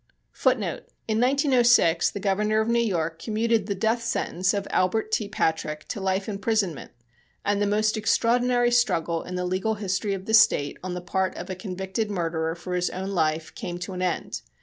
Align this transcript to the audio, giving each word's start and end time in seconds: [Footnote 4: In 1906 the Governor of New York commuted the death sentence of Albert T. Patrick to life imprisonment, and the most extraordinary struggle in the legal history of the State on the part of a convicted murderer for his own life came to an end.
[Footnote 0.31 0.87
4: 0.89 0.95
In 1.09 1.19
1906 1.21 2.09
the 2.09 2.19
Governor 2.19 2.59
of 2.59 2.67
New 2.67 2.79
York 2.79 3.21
commuted 3.21 3.67
the 3.67 3.75
death 3.75 4.01
sentence 4.01 4.51
of 4.51 4.65
Albert 4.71 5.11
T. 5.11 5.27
Patrick 5.29 5.87
to 5.89 6.01
life 6.01 6.27
imprisonment, 6.27 6.89
and 7.45 7.61
the 7.61 7.67
most 7.67 7.95
extraordinary 7.95 8.71
struggle 8.71 9.21
in 9.21 9.35
the 9.35 9.45
legal 9.45 9.75
history 9.75 10.15
of 10.15 10.25
the 10.25 10.33
State 10.33 10.79
on 10.83 10.95
the 10.95 11.01
part 11.01 11.35
of 11.35 11.51
a 11.51 11.55
convicted 11.55 12.09
murderer 12.09 12.55
for 12.55 12.73
his 12.73 12.89
own 12.89 13.11
life 13.11 13.53
came 13.53 13.77
to 13.77 13.93
an 13.93 14.01
end. 14.01 14.41